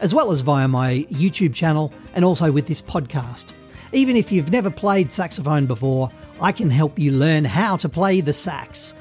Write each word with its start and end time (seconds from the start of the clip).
as 0.00 0.14
well 0.14 0.30
as 0.30 0.40
via 0.40 0.68
my 0.68 1.06
YouTube 1.10 1.54
channel 1.54 1.92
and 2.14 2.24
also 2.24 2.50
with 2.52 2.66
this 2.66 2.82
podcast. 2.82 3.52
Even 3.92 4.16
if 4.16 4.30
you've 4.30 4.52
never 4.52 4.70
played 4.70 5.10
saxophone 5.10 5.66
before, 5.66 6.10
I 6.40 6.52
can 6.52 6.70
help 6.70 6.98
you 6.98 7.12
learn 7.12 7.44
how 7.44 7.76
to 7.78 7.88
play 7.88 8.20
the 8.20 8.32
sax. 8.32 8.94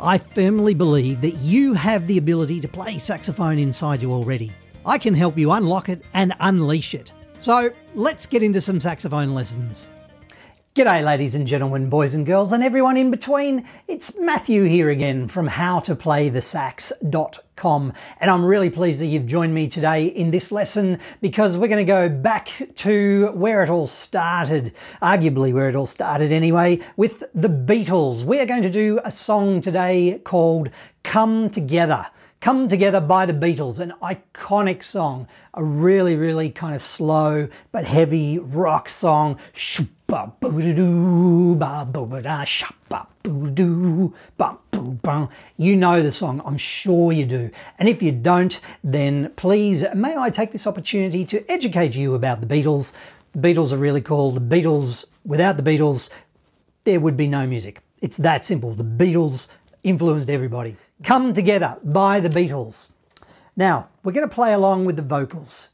I 0.00 0.18
firmly 0.18 0.74
believe 0.74 1.20
that 1.22 1.36
you 1.36 1.72
have 1.74 2.06
the 2.06 2.18
ability 2.18 2.60
to 2.60 2.68
play 2.68 2.98
saxophone 2.98 3.58
inside 3.58 4.02
you 4.02 4.12
already. 4.12 4.52
I 4.84 4.98
can 4.98 5.14
help 5.14 5.38
you 5.38 5.52
unlock 5.52 5.88
it 5.88 6.02
and 6.12 6.34
unleash 6.40 6.94
it. 6.94 7.10
So 7.40 7.70
let's 7.94 8.26
get 8.26 8.42
into 8.42 8.60
some 8.60 8.80
saxophone 8.80 9.34
lessons. 9.34 9.88
G'day, 10.74 11.04
ladies 11.04 11.36
and 11.36 11.46
gentlemen, 11.46 11.88
boys 11.88 12.14
and 12.14 12.26
girls, 12.26 12.50
and 12.50 12.60
everyone 12.60 12.96
in 12.96 13.12
between. 13.12 13.64
It's 13.86 14.18
Matthew 14.18 14.64
here 14.64 14.90
again 14.90 15.28
from 15.28 15.48
howtoplaythesax.com, 15.48 17.92
and 18.18 18.28
I'm 18.28 18.44
really 18.44 18.70
pleased 18.70 19.00
that 19.00 19.06
you've 19.06 19.26
joined 19.26 19.54
me 19.54 19.68
today 19.68 20.06
in 20.06 20.32
this 20.32 20.50
lesson 20.50 20.98
because 21.20 21.56
we're 21.56 21.68
going 21.68 21.86
to 21.86 21.92
go 21.92 22.08
back 22.08 22.50
to 22.74 23.28
where 23.34 23.62
it 23.62 23.70
all 23.70 23.86
started, 23.86 24.72
arguably 25.00 25.52
where 25.52 25.68
it 25.68 25.76
all 25.76 25.86
started 25.86 26.32
anyway, 26.32 26.80
with 26.96 27.22
the 27.32 27.48
Beatles. 27.48 28.24
We 28.24 28.40
are 28.40 28.46
going 28.46 28.64
to 28.64 28.68
do 28.68 28.98
a 29.04 29.12
song 29.12 29.60
today 29.60 30.20
called 30.24 30.70
Come 31.04 31.50
Together. 31.50 32.08
Come 32.40 32.68
Together 32.68 33.00
by 33.00 33.26
the 33.26 33.32
Beatles, 33.32 33.78
an 33.78 33.92
iconic 34.02 34.82
song, 34.82 35.28
a 35.54 35.62
really, 35.62 36.16
really 36.16 36.50
kind 36.50 36.74
of 36.74 36.82
slow 36.82 37.46
but 37.70 37.84
heavy 37.84 38.40
rock 38.40 38.88
song. 38.88 39.38
You 45.56 45.76
know 45.76 46.02
the 46.02 46.12
song, 46.12 46.40
I'm 46.44 46.56
sure 46.56 47.12
you 47.12 47.26
do. 47.26 47.50
And 47.78 47.88
if 47.88 48.00
you 48.00 48.12
don't, 48.12 48.60
then 48.84 49.32
please, 49.34 49.84
may 49.94 50.16
I 50.16 50.30
take 50.30 50.52
this 50.52 50.66
opportunity 50.66 51.24
to 51.26 51.50
educate 51.50 51.96
you 51.96 52.14
about 52.14 52.40
the 52.40 52.46
Beatles. 52.46 52.92
The 53.32 53.40
Beatles 53.40 53.72
are 53.72 53.76
really 53.76 54.00
cool. 54.00 54.30
The 54.30 54.40
Beatles, 54.40 55.04
without 55.24 55.56
the 55.56 55.62
Beatles, 55.64 56.10
there 56.84 57.00
would 57.00 57.16
be 57.16 57.26
no 57.26 57.46
music. 57.46 57.80
It's 58.00 58.18
that 58.18 58.44
simple. 58.44 58.72
The 58.74 58.84
Beatles 58.84 59.48
influenced 59.82 60.30
everybody. 60.30 60.76
Come 61.02 61.34
Together 61.34 61.76
by 61.82 62.20
the 62.20 62.28
Beatles. 62.28 62.90
Now, 63.56 63.88
we're 64.04 64.12
going 64.12 64.28
to 64.28 64.34
play 64.34 64.52
along 64.52 64.84
with 64.84 64.94
the 64.94 65.02
vocals. 65.02 65.70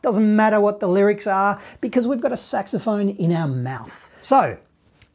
Doesn't 0.00 0.36
matter 0.36 0.60
what 0.60 0.78
the 0.78 0.86
lyrics 0.86 1.26
are 1.26 1.60
because 1.80 2.06
we've 2.06 2.20
got 2.20 2.30
a 2.30 2.36
saxophone 2.36 3.08
in 3.08 3.32
our 3.32 3.48
mouth. 3.48 4.08
So, 4.20 4.56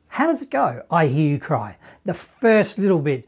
how 0.10 0.28
does 0.28 0.42
it 0.42 0.50
go? 0.50 0.84
I 0.92 1.08
hear 1.08 1.30
you 1.30 1.40
cry. 1.40 1.78
The 2.04 2.14
first 2.14 2.78
little 2.78 3.00
bit. 3.00 3.26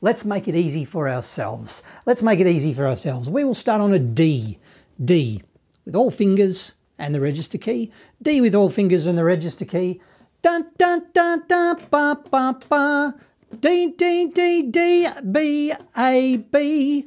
Let's 0.00 0.24
make 0.24 0.46
it 0.46 0.54
easy 0.54 0.84
for 0.84 1.08
ourselves. 1.08 1.82
Let's 2.06 2.22
make 2.22 2.38
it 2.38 2.46
easy 2.46 2.72
for 2.72 2.86
ourselves. 2.86 3.28
We 3.28 3.42
will 3.42 3.56
start 3.56 3.80
on 3.80 3.92
a 3.92 3.98
D. 3.98 4.60
D 5.04 5.42
with 5.84 5.96
all 5.96 6.12
fingers 6.12 6.74
and 6.96 7.12
the 7.12 7.20
register 7.20 7.58
key. 7.58 7.90
D 8.22 8.40
with 8.40 8.54
all 8.54 8.70
fingers 8.70 9.06
and 9.06 9.18
the 9.18 9.24
register 9.24 9.64
key. 9.64 10.00
Dun 10.42 10.70
dun 10.78 11.02
dun 11.12 11.42
dun 11.46 11.76
ba 11.90 12.16
ba 12.30 12.58
ba. 12.68 13.14
D 13.60 13.88
D 13.88 14.26
D 14.28 14.62
D 14.62 15.06
B 15.30 15.72
A 15.98 16.36
B. 16.36 17.04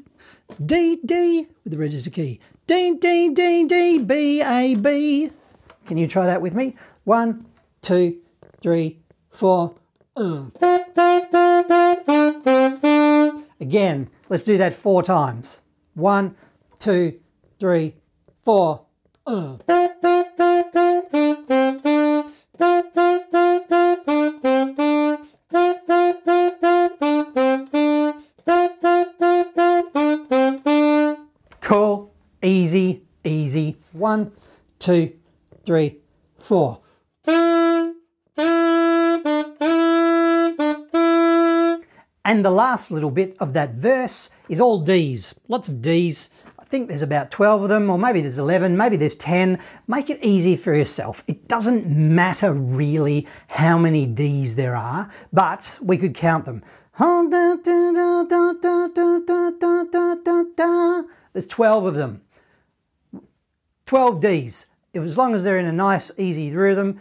D 0.63 0.99
D 1.03 1.47
with 1.63 1.73
the 1.73 1.77
register 1.77 2.11
key. 2.11 2.39
D 2.67 2.95
D 2.95 3.29
D 3.29 3.65
D 3.65 3.97
B 3.99 4.41
A 4.41 4.75
B. 4.75 5.31
Can 5.85 5.97
you 5.97 6.07
try 6.07 6.25
that 6.25 6.41
with 6.41 6.53
me? 6.53 6.75
One, 7.05 7.45
two, 7.81 8.19
three, 8.61 8.99
four. 9.31 9.75
Uh. 10.15 10.45
Again, 13.59 14.09
let's 14.29 14.43
do 14.43 14.57
that 14.57 14.73
four 14.75 15.01
times. 15.01 15.59
One, 15.95 16.35
two, 16.77 17.19
three, 17.57 17.95
four. 18.43 18.85
Uh. 19.25 19.57
Easy, 32.73 33.03
easy. 33.23 33.75
One, 33.91 34.31
two, 34.79 35.13
three, 35.65 35.99
four. 36.39 36.79
And 42.25 42.43
the 42.43 42.49
last 42.49 42.89
little 42.89 43.11
bit 43.11 43.35
of 43.39 43.53
that 43.53 43.73
verse 43.73 44.31
is 44.49 44.59
all 44.59 44.79
D's, 44.79 45.35
lots 45.47 45.69
of 45.69 45.81
D's. 45.83 46.31
I 46.57 46.63
think 46.63 46.87
there's 46.87 47.03
about 47.03 47.29
12 47.29 47.63
of 47.63 47.69
them, 47.69 47.89
or 47.91 47.99
maybe 47.99 48.21
there's 48.21 48.39
11, 48.39 48.75
maybe 48.75 48.97
there's 48.97 49.15
10. 49.15 49.59
Make 49.87 50.09
it 50.09 50.17
easy 50.23 50.55
for 50.55 50.73
yourself. 50.73 51.23
It 51.27 51.47
doesn't 51.47 51.85
matter 51.85 52.53
really 52.53 53.27
how 53.49 53.77
many 53.77 54.07
D's 54.07 54.55
there 54.55 54.75
are, 54.75 55.11
but 55.31 55.77
we 55.81 55.99
could 55.99 56.15
count 56.15 56.45
them. 56.45 56.63
There's 61.33 61.47
12 61.47 61.85
of 61.85 61.95
them. 61.95 62.21
12 63.93 64.21
Ds. 64.21 64.65
If 64.91 65.03
as 65.03 65.19
long 65.19 65.35
as 65.35 65.43
they're 65.43 65.59
in 65.59 65.67
a 65.67 65.71
nice, 65.71 66.09
easy 66.17 66.51
rhythm. 66.51 66.99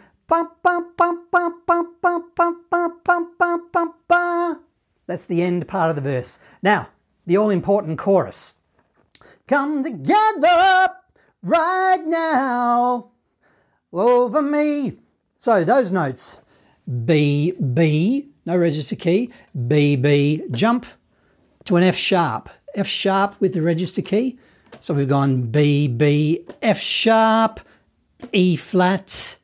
That's 5.07 5.25
the 5.25 5.41
end 5.41 5.67
part 5.67 5.89
of 5.89 5.95
the 5.95 6.03
verse. 6.03 6.37
Now, 6.61 6.89
the 7.25 7.35
all 7.35 7.49
important 7.49 7.97
chorus. 7.97 8.59
Come 9.47 9.83
together 9.83 10.89
right 11.41 12.03
now 12.05 13.09
over 13.91 14.43
me. 14.43 14.99
So 15.39 15.63
those 15.63 15.91
notes 15.91 16.37
B, 17.05 17.53
B, 17.53 18.29
no 18.45 18.55
register 18.55 18.95
key, 18.95 19.31
B, 19.67 19.95
B, 19.95 20.43
jump 20.51 20.85
to 21.63 21.75
an 21.75 21.81
F 21.81 21.95
sharp. 21.95 22.51
F 22.75 22.85
sharp 22.85 23.41
with 23.41 23.55
the 23.55 23.63
register 23.63 24.03
key. 24.03 24.37
So 24.83 24.93
we've 24.93 25.07
gone 25.07 25.43
B, 25.43 25.87
B, 25.87 26.43
F 26.61 26.77
sharp, 26.77 27.61
E 28.33 28.57
flat. 28.57 29.37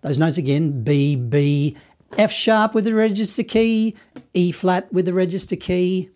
Those 0.00 0.18
notes 0.18 0.38
again 0.38 0.82
B, 0.82 1.14
B, 1.14 1.76
F 2.18 2.32
sharp 2.32 2.74
with 2.74 2.84
the 2.84 2.92
register 2.92 3.44
key, 3.44 3.94
E 4.34 4.50
flat 4.50 4.92
with 4.92 5.04
the 5.04 5.12
register 5.12 5.54
key. 5.54 6.10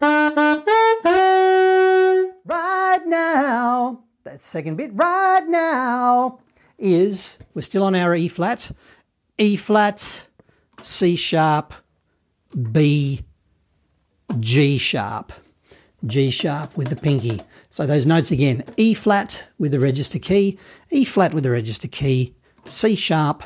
Right 0.00 0.32
now, 3.06 4.02
that 4.24 4.42
second 4.42 4.74
bit, 4.74 4.90
right 4.92 5.44
now, 5.46 6.40
is 6.76 7.38
we're 7.54 7.62
still 7.62 7.84
on 7.84 7.94
our 7.94 8.16
E 8.16 8.26
flat, 8.26 8.72
E 9.38 9.54
flat, 9.54 10.26
C 10.82 11.14
sharp, 11.14 11.72
B, 12.72 13.20
G 14.40 14.76
sharp, 14.76 15.32
G 16.06 16.30
sharp 16.30 16.76
with 16.76 16.88
the 16.88 16.96
pinky. 16.96 17.40
So 17.70 17.86
those 17.86 18.06
notes 18.06 18.30
again 18.30 18.64
E 18.76 18.94
flat 18.94 19.48
with 19.58 19.72
the 19.72 19.80
register 19.80 20.18
key, 20.18 20.58
E 20.90 21.04
flat 21.04 21.34
with 21.34 21.44
the 21.44 21.50
register 21.50 21.88
key, 21.88 22.34
C 22.64 22.94
sharp, 22.94 23.42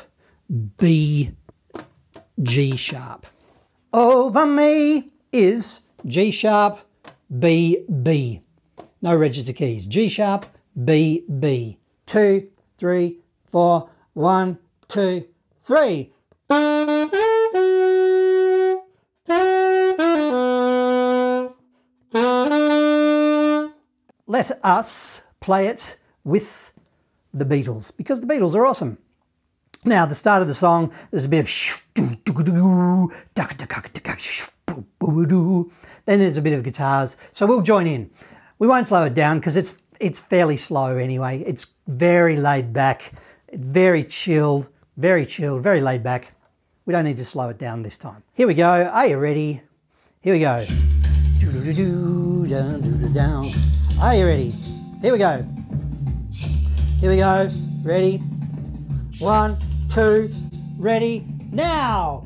B, 0.77 1.31
G 2.41 2.75
sharp. 2.75 3.25
Over 3.91 4.45
me 4.45 5.11
is 5.31 5.81
G 6.05 6.31
sharp, 6.31 6.79
B, 7.39 7.85
B. 8.03 8.41
No 9.01 9.15
register 9.15 9.53
keys. 9.53 9.87
G 9.87 10.09
sharp, 10.09 10.45
B, 10.83 11.23
B. 11.39 11.79
Two, 12.05 12.49
three, 12.77 13.19
four, 13.47 13.89
one, 14.13 14.59
two, 14.87 15.25
three. 15.63 16.13
Let 24.39 24.63
us 24.63 25.21
play 25.41 25.67
it 25.67 25.97
with 26.23 26.71
the 27.33 27.43
Beatles 27.43 27.91
because 27.97 28.21
the 28.21 28.25
Beatles 28.25 28.55
are 28.55 28.65
awesome. 28.65 28.97
Now, 29.83 30.05
the 30.05 30.15
start 30.15 30.41
of 30.41 30.47
the 30.47 30.53
song, 30.53 30.93
there's 31.11 31.25
a 31.25 31.27
bit 31.27 31.39
of 31.41 31.49
then 36.05 36.19
there's 36.19 36.37
a 36.37 36.41
bit 36.41 36.53
of 36.53 36.63
guitars. 36.63 37.17
So 37.33 37.45
we'll 37.47 37.61
join 37.61 37.85
in. 37.85 38.11
We 38.59 38.67
won't 38.67 38.87
slow 38.87 39.03
it 39.03 39.13
down 39.13 39.39
because 39.39 39.57
it's 39.57 39.75
it's 39.99 40.21
fairly 40.21 40.55
slow 40.55 40.95
anyway. 40.95 41.43
It's 41.45 41.67
very 41.89 42.37
laid 42.37 42.71
back, 42.71 43.11
very 43.51 44.05
chilled, 44.05 44.69
very 44.95 45.25
chilled, 45.25 45.63
very 45.63 45.81
laid 45.81 46.01
back. 46.01 46.33
We 46.85 46.93
don't 46.93 47.03
need 47.03 47.17
to 47.17 47.25
slow 47.25 47.49
it 47.49 47.57
down 47.57 47.81
this 47.81 47.97
time. 47.97 48.23
Here 48.35 48.47
we 48.47 48.53
go. 48.53 48.85
Are 48.85 49.05
you 49.05 49.17
ready? 49.17 49.63
Here 50.21 50.33
we 50.33 50.39
go. 50.39 50.63
Are 54.01 54.15
you 54.15 54.25
ready? 54.25 54.51
Here 55.01 55.13
we 55.13 55.17
go. 55.17 55.45
Here 56.99 57.09
we 57.09 57.17
go. 57.17 57.49
Ready? 57.81 58.17
One, 59.19 59.57
two, 59.89 60.29
ready, 60.77 61.25
now! 61.51 62.23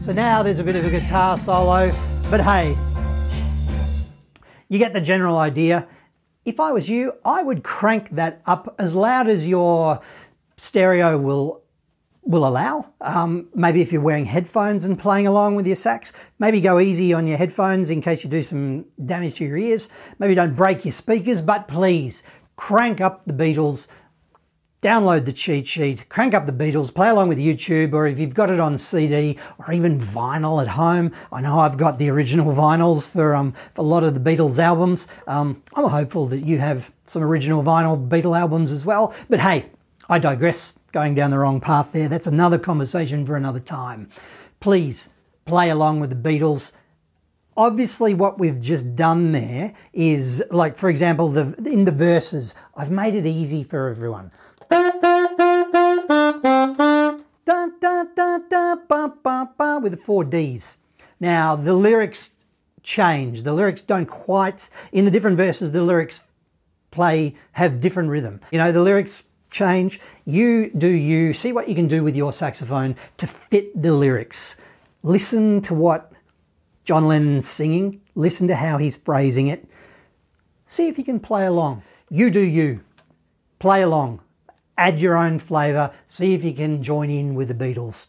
So 0.00 0.12
now 0.12 0.44
there's 0.44 0.60
a 0.60 0.62
bit 0.62 0.76
of 0.76 0.84
a 0.84 0.90
guitar 0.90 1.36
solo, 1.36 1.92
but 2.30 2.40
hey, 2.40 2.76
you 4.68 4.78
get 4.78 4.92
the 4.92 5.00
general 5.00 5.38
idea. 5.38 5.88
If 6.44 6.60
I 6.60 6.70
was 6.70 6.88
you, 6.88 7.14
I 7.24 7.42
would 7.42 7.64
crank 7.64 8.10
that 8.10 8.42
up 8.46 8.76
as 8.78 8.94
loud 8.94 9.26
as 9.26 9.44
your 9.44 10.00
stereo 10.56 11.18
will 11.18 11.64
will 12.22 12.46
allow. 12.46 12.92
Um, 13.00 13.48
maybe 13.56 13.82
if 13.82 13.92
you're 13.92 14.02
wearing 14.02 14.26
headphones 14.26 14.84
and 14.84 14.96
playing 14.96 15.26
along 15.26 15.56
with 15.56 15.66
your 15.66 15.74
sax, 15.74 16.12
maybe 16.38 16.60
go 16.60 16.78
easy 16.78 17.12
on 17.12 17.26
your 17.26 17.38
headphones 17.38 17.90
in 17.90 18.00
case 18.00 18.22
you 18.22 18.30
do 18.30 18.44
some 18.44 18.84
damage 19.04 19.34
to 19.36 19.44
your 19.44 19.56
ears. 19.56 19.88
Maybe 20.20 20.36
don't 20.36 20.54
break 20.54 20.84
your 20.84 20.92
speakers, 20.92 21.42
but 21.42 21.66
please 21.66 22.22
crank 22.54 23.00
up 23.00 23.24
the 23.24 23.32
Beatles 23.32 23.88
download 24.82 25.26
the 25.26 25.32
cheat 25.32 25.66
sheet, 25.66 26.08
crank 26.08 26.32
up 26.32 26.46
the 26.46 26.52
Beatles, 26.52 26.92
play 26.94 27.08
along 27.08 27.28
with 27.28 27.38
YouTube, 27.38 27.92
or 27.92 28.06
if 28.06 28.18
you've 28.18 28.34
got 28.34 28.50
it 28.50 28.58
on 28.58 28.78
CD 28.78 29.38
or 29.58 29.72
even 29.72 30.00
vinyl 30.00 30.62
at 30.62 30.68
home. 30.68 31.12
I 31.30 31.42
know 31.42 31.58
I've 31.58 31.76
got 31.76 31.98
the 31.98 32.08
original 32.08 32.54
vinyls 32.54 33.06
for, 33.06 33.34
um, 33.34 33.52
for 33.74 33.82
a 33.82 33.84
lot 33.84 34.04
of 34.04 34.14
the 34.14 34.20
Beatles 34.20 34.58
albums. 34.58 35.06
Um, 35.26 35.62
I'm 35.74 35.88
hopeful 35.88 36.26
that 36.28 36.46
you 36.46 36.58
have 36.58 36.92
some 37.04 37.22
original 37.22 37.62
vinyl 37.62 38.08
Beatle 38.08 38.38
albums 38.38 38.72
as 38.72 38.84
well. 38.84 39.14
But 39.28 39.40
hey, 39.40 39.66
I 40.08 40.18
digress, 40.18 40.78
going 40.92 41.14
down 41.14 41.30
the 41.30 41.38
wrong 41.38 41.60
path 41.60 41.92
there. 41.92 42.08
That's 42.08 42.26
another 42.26 42.58
conversation 42.58 43.26
for 43.26 43.36
another 43.36 43.60
time. 43.60 44.08
Please 44.60 45.10
play 45.44 45.68
along 45.68 46.00
with 46.00 46.10
the 46.10 46.28
Beatles 46.28 46.72
obviously 47.56 48.14
what 48.14 48.38
we've 48.38 48.60
just 48.60 48.94
done 48.94 49.32
there 49.32 49.74
is 49.92 50.42
like 50.50 50.76
for 50.76 50.88
example 50.88 51.28
the 51.28 51.52
in 51.66 51.84
the 51.84 51.90
verses 51.90 52.54
i've 52.76 52.92
made 52.92 53.12
it 53.12 53.26
easy 53.26 53.64
for 53.64 53.88
everyone 53.88 54.30
with 59.82 59.92
the 59.92 60.04
four 60.04 60.24
D's. 60.24 60.78
Now, 61.18 61.56
the 61.56 61.74
lyrics 61.74 62.44
change. 62.82 63.42
The 63.42 63.52
lyrics 63.52 63.82
don't 63.82 64.06
quite, 64.06 64.70
in 64.92 65.04
the 65.04 65.10
different 65.10 65.36
verses, 65.36 65.72
the 65.72 65.82
lyrics 65.82 66.24
play, 66.90 67.34
have 67.52 67.80
different 67.80 68.10
rhythm. 68.10 68.40
You 68.50 68.58
know, 68.58 68.72
the 68.72 68.82
lyrics 68.82 69.24
change. 69.50 70.00
You 70.24 70.70
do 70.70 70.88
you. 70.88 71.32
See 71.32 71.52
what 71.52 71.68
you 71.68 71.74
can 71.74 71.88
do 71.88 72.02
with 72.02 72.16
your 72.16 72.32
saxophone 72.32 72.96
to 73.18 73.26
fit 73.26 73.80
the 73.80 73.92
lyrics. 73.92 74.56
Listen 75.02 75.60
to 75.62 75.74
what 75.74 76.12
John 76.84 77.08
Lennon's 77.08 77.48
singing. 77.48 78.00
Listen 78.14 78.48
to 78.48 78.54
how 78.54 78.78
he's 78.78 78.96
phrasing 78.96 79.46
it. 79.48 79.66
See 80.66 80.88
if 80.88 80.98
you 80.98 81.04
can 81.04 81.20
play 81.20 81.46
along. 81.46 81.82
You 82.08 82.30
do 82.30 82.40
you. 82.40 82.82
Play 83.58 83.82
along 83.82 84.20
add 84.80 84.98
your 84.98 85.16
own 85.16 85.38
flavour, 85.38 85.92
see 86.08 86.32
if 86.32 86.42
you 86.42 86.54
can 86.54 86.82
join 86.82 87.10
in 87.10 87.34
with 87.34 87.48
the 87.48 87.54
Beatles. 87.54 88.08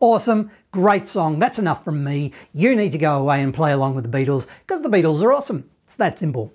Awesome, 0.00 0.50
great 0.72 1.06
song. 1.06 1.38
That's 1.38 1.58
enough 1.58 1.84
from 1.84 2.02
me. 2.02 2.32
You 2.54 2.74
need 2.74 2.92
to 2.92 2.98
go 2.98 3.18
away 3.18 3.42
and 3.42 3.52
play 3.52 3.70
along 3.70 3.94
with 3.94 4.10
the 4.10 4.18
Beatles 4.18 4.46
because 4.66 4.82
the 4.82 4.88
Beatles 4.88 5.20
are 5.20 5.32
awesome. 5.32 5.68
It's 5.84 5.96
that 5.96 6.18
simple. 6.18 6.54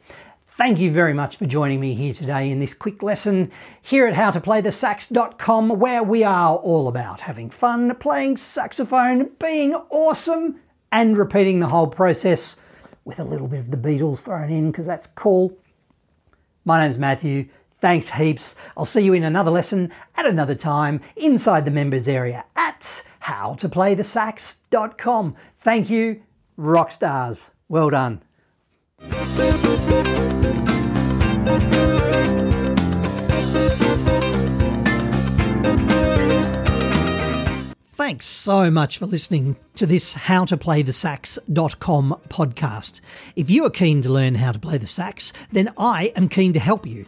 Thank 0.49 0.79
you 0.79 0.89
very 0.89 1.13
much 1.13 1.35
for 1.35 1.45
joining 1.45 1.79
me 1.79 1.93
here 1.93 2.13
today 2.13 2.49
in 2.49 2.59
this 2.59 2.73
quick 2.73 3.03
lesson 3.03 3.51
here 3.81 4.07
at 4.07 4.15
howtoplaythesax.com 4.15 5.69
where 5.79 6.01
we 6.01 6.23
are 6.23 6.55
all 6.55 6.87
about 6.87 7.21
having 7.21 7.49
fun, 7.49 7.93
playing 7.95 8.37
saxophone, 8.37 9.31
being 9.37 9.75
awesome 9.89 10.59
and 10.91 11.17
repeating 11.17 11.59
the 11.59 11.67
whole 11.67 11.87
process 11.87 12.55
with 13.03 13.19
a 13.19 13.23
little 13.23 13.47
bit 13.47 13.59
of 13.59 13.69
the 13.69 13.77
Beatles 13.77 14.23
thrown 14.23 14.49
in 14.49 14.71
because 14.71 14.87
that's 14.87 15.07
cool. 15.07 15.55
My 16.63 16.79
name's 16.79 16.97
Matthew. 16.97 17.49
Thanks 17.79 18.09
heaps. 18.11 18.55
I'll 18.77 18.85
see 18.85 19.01
you 19.01 19.13
in 19.13 19.23
another 19.23 19.49
lesson 19.51 19.91
at 20.15 20.25
another 20.25 20.55
time 20.55 21.01
inside 21.15 21.65
the 21.65 21.71
members 21.71 22.07
area 22.07 22.45
at 22.55 23.03
howtoplaythesax.com. 23.23 25.35
Thank 25.59 25.89
you, 25.89 26.21
rock 26.57 26.91
stars. 26.91 27.51
Well 27.67 27.89
done. 27.89 28.21
Thanks 37.87 38.25
so 38.27 38.69
much 38.69 38.99
for 38.99 39.07
listening 39.07 39.55
to 39.75 39.87
this 39.87 40.15
howtoplaythesax.com 40.15 42.21
podcast. 42.29 43.01
If 43.35 43.49
you 43.49 43.65
are 43.65 43.71
keen 43.71 44.03
to 44.03 44.09
learn 44.09 44.35
how 44.35 44.51
to 44.51 44.59
play 44.59 44.77
the 44.77 44.85
sax, 44.85 45.33
then 45.51 45.73
I 45.77 46.13
am 46.15 46.29
keen 46.29 46.53
to 46.53 46.59
help 46.59 46.85
you. 46.85 47.07